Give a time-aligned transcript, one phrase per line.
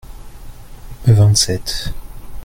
[1.05, 1.93] vingt sept.